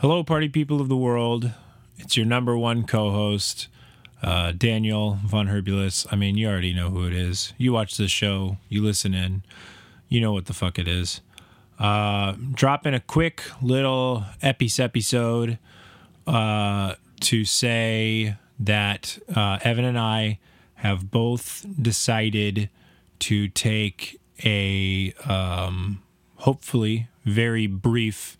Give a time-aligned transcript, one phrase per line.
[0.00, 1.50] Hello, party people of the world.
[1.96, 3.66] It's your number one co host,
[4.22, 6.06] uh, Daniel Von Herbulis.
[6.12, 7.52] I mean, you already know who it is.
[7.58, 9.42] You watch this show, you listen in,
[10.08, 11.20] you know what the fuck it is.
[11.80, 15.58] Uh, dropping a quick little Epis episode
[16.28, 20.38] uh, to say that uh, Evan and I
[20.76, 22.70] have both decided
[23.18, 26.04] to take a um,
[26.36, 28.38] hopefully very brief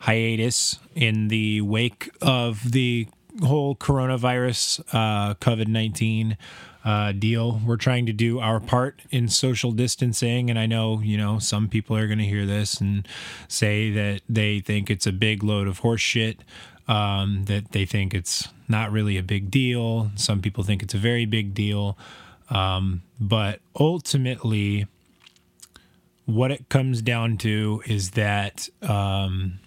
[0.00, 3.08] hiatus in the wake of the
[3.42, 6.36] whole coronavirus uh, COVID 19
[6.84, 7.60] uh, deal.
[7.64, 10.48] We're trying to do our part in social distancing.
[10.48, 13.06] And I know, you know, some people are going to hear this and
[13.46, 16.40] say that they think it's a big load of horse shit.
[16.86, 20.10] Um, that they think it's not really a big deal.
[20.14, 21.98] Some people think it's a very big deal.
[22.48, 24.86] Um, but ultimately,
[26.24, 29.60] what it comes down to is that um,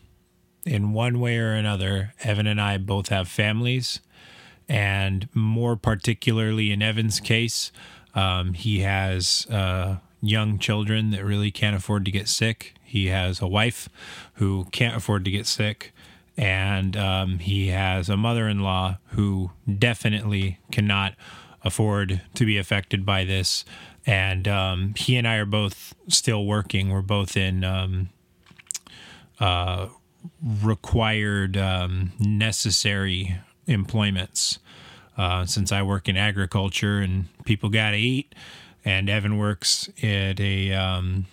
[0.66, 4.00] in one way or another, Evan and I both have families.
[4.70, 7.72] And more particularly in Evan's case,
[8.16, 12.76] um, he has uh, young children that really can't afford to get sick.
[12.84, 13.90] He has a wife
[14.36, 15.94] who can't afford to get sick.
[16.38, 21.16] And um, he has a mother in law who definitely cannot
[21.64, 23.66] afford to be affected by this.
[24.06, 26.90] And um, he and I are both still working.
[26.90, 28.10] We're both in um,
[29.40, 29.90] uh,
[30.42, 34.60] required, um, necessary employments.
[35.18, 38.34] Uh, since I work in agriculture and people got to eat,
[38.86, 41.26] and Evan works at a um,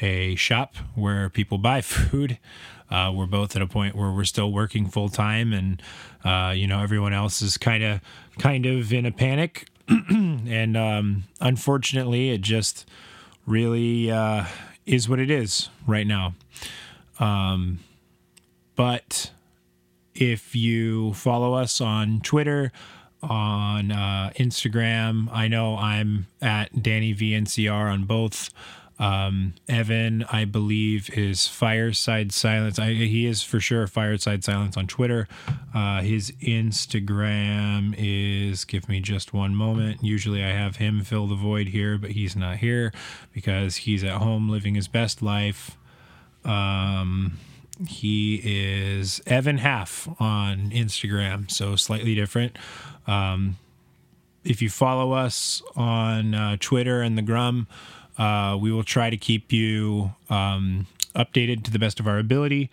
[0.00, 2.38] a shop where people buy food.
[2.90, 5.82] Uh, we're both at a point where we're still working full time, and
[6.24, 8.00] uh, you know everyone else is kind of
[8.38, 9.68] kind of in a panic.
[9.88, 12.88] and um, unfortunately, it just
[13.46, 14.44] really uh,
[14.86, 16.34] is what it is right now.
[17.18, 17.80] Um,
[18.76, 19.30] but
[20.14, 22.72] if you follow us on Twitter,
[23.22, 28.50] on uh, Instagram, I know I'm at Danny VNCR on both.
[28.98, 32.78] Um, Evan, I believe, is Fireside Silence.
[32.78, 35.26] I, he is for sure Fireside Silence on Twitter.
[35.74, 40.04] Uh, his Instagram is, give me just one moment.
[40.04, 42.92] Usually I have him fill the void here, but he's not here
[43.32, 45.76] because he's at home living his best life.
[46.44, 47.38] Um,
[47.86, 52.56] he is Evan Half on Instagram, so slightly different.
[53.06, 53.56] Um,
[54.44, 57.66] if you follow us on uh, Twitter and the Grum,
[58.18, 60.86] uh, we will try to keep you um,
[61.16, 62.70] updated to the best of our ability.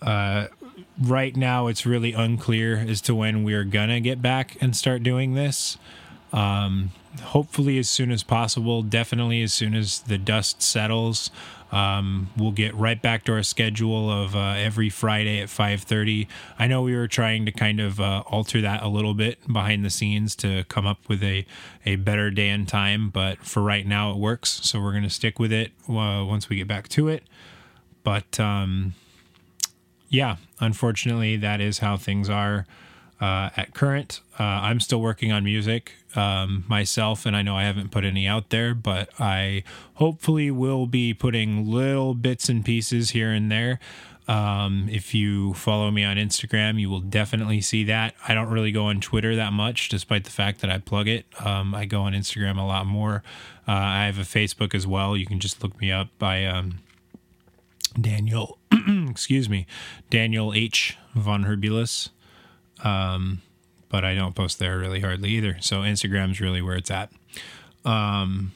[0.00, 0.46] Uh,
[1.02, 5.34] right now, it's really unclear as to when we're gonna get back and start doing
[5.34, 5.76] this.
[6.32, 6.92] Um,
[7.22, 8.82] hopefully, as soon as possible.
[8.82, 11.30] Definitely, as soon as the dust settles.
[11.70, 16.26] Um, we'll get right back to our schedule of uh, every Friday at 5:30.
[16.58, 19.84] I know we were trying to kind of uh, alter that a little bit behind
[19.84, 21.44] the scenes to come up with a
[21.84, 24.60] a better day and time, but for right now it works.
[24.62, 27.24] So we're gonna stick with it uh, once we get back to it.
[28.02, 28.94] But um,
[30.08, 32.66] yeah, unfortunately, that is how things are
[33.20, 34.20] uh, at current.
[34.38, 38.26] Uh, I'm still working on music um, myself, and I know I haven't put any
[38.26, 39.64] out there, but I
[39.94, 43.80] hopefully will be putting little bits and pieces here and there.
[44.28, 48.14] Um, if you follow me on Instagram, you will definitely see that.
[48.26, 51.24] I don't really go on Twitter that much, despite the fact that I plug it.
[51.44, 53.22] Um, I go on Instagram a lot more.
[53.66, 55.16] Uh, I have a Facebook as well.
[55.16, 56.80] You can just look me up by um,
[57.98, 58.58] Daniel,
[59.08, 59.66] excuse me,
[60.10, 60.98] Daniel H.
[61.14, 62.10] Von Herbulis.
[62.84, 63.42] Um,
[63.88, 65.56] but I don't post there really hardly either.
[65.60, 67.10] So Instagram's really where it's at.
[67.84, 68.52] Um,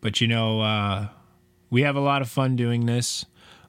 [0.00, 1.08] but you know, uh,
[1.70, 3.24] we have a lot of fun doing this.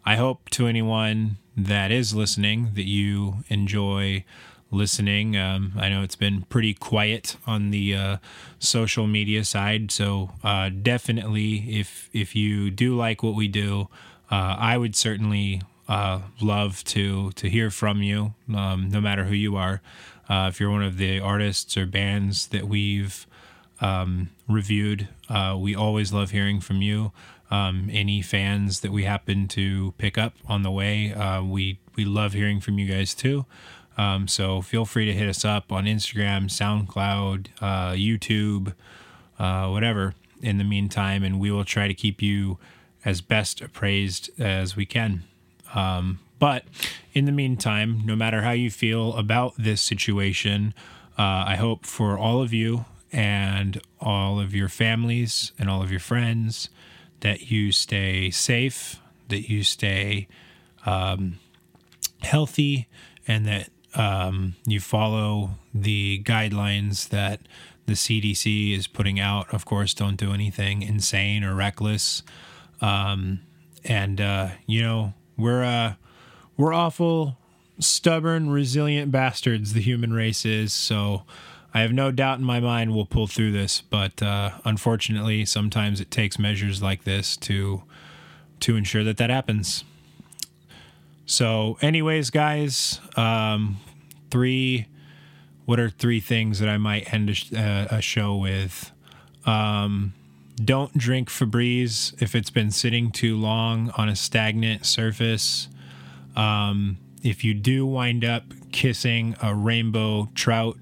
[0.05, 4.25] I hope to anyone that is listening that you enjoy
[4.71, 5.37] listening.
[5.37, 8.17] Um, I know it's been pretty quiet on the uh,
[8.59, 13.87] social media side, so uh, definitely, if if you do like what we do,
[14.31, 19.35] uh, I would certainly uh, love to to hear from you, um, no matter who
[19.35, 19.81] you are.
[20.29, 23.27] Uh, if you're one of the artists or bands that we've
[23.81, 27.11] um, reviewed, uh, we always love hearing from you.
[27.51, 32.05] Um, any fans that we happen to pick up on the way, uh, we we
[32.05, 33.45] love hearing from you guys too.
[33.97, 38.73] Um, so feel free to hit us up on Instagram, SoundCloud, uh, YouTube,
[39.37, 40.15] uh, whatever.
[40.41, 42.57] In the meantime, and we will try to keep you
[43.05, 45.23] as best appraised as we can.
[45.73, 46.65] Um, but
[47.13, 50.73] in the meantime, no matter how you feel about this situation,
[51.17, 55.91] uh, I hope for all of you and all of your families and all of
[55.91, 56.69] your friends
[57.21, 58.99] that you stay safe,
[59.29, 60.27] that you stay
[60.85, 61.39] um,
[62.21, 62.87] healthy
[63.27, 67.39] and that um, you follow the guidelines that
[67.85, 69.53] the CDC is putting out.
[69.53, 72.23] Of course, don't do anything insane or reckless.
[72.81, 73.41] Um,
[73.85, 75.93] and uh, you know we're uh,
[76.57, 77.37] we're awful
[77.79, 79.73] stubborn, resilient bastards.
[79.73, 81.23] The human race is so.
[81.75, 85.99] I have no doubt in my mind we'll pull through this, but uh, unfortunately, sometimes
[85.99, 87.83] it takes measures like this to
[88.59, 89.83] to ensure that that happens.
[91.25, 93.77] So, anyways, guys, um,
[94.29, 94.87] three.
[95.65, 98.91] What are three things that I might end a, uh, a show with?
[99.45, 100.13] Um,
[100.55, 105.67] don't drink Febreze if it's been sitting too long on a stagnant surface.
[106.35, 110.77] Um, if you do wind up kissing a rainbow trout,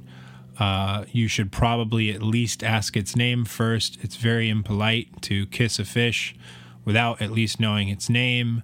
[0.59, 3.97] uh, you should probably at least ask its name first.
[4.01, 6.35] It's very impolite to kiss a fish
[6.83, 8.63] without at least knowing its name.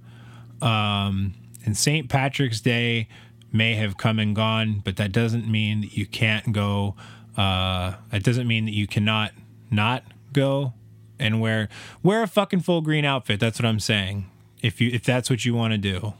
[0.61, 1.33] Um,
[1.65, 2.09] and St.
[2.09, 3.07] Patrick's Day
[3.51, 6.95] may have come and gone, but that doesn't mean that you can't go.
[7.35, 9.31] Uh, it doesn't mean that you cannot
[9.69, 10.03] not
[10.33, 10.73] go
[11.19, 11.69] and wear
[12.03, 13.39] wear a fucking full green outfit.
[13.39, 14.29] That's what I'm saying.
[14.61, 16.13] If you if that's what you want to do,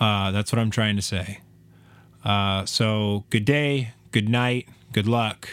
[0.00, 1.40] uh, that's what I'm trying to say.
[2.24, 5.48] Uh, so good day, good night, good luck,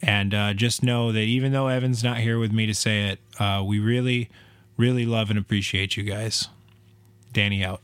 [0.00, 3.18] and uh, just know that even though Evan's not here with me to say it,
[3.38, 4.30] uh, we really,
[4.76, 6.48] really love and appreciate you guys.
[7.32, 7.82] Danny out.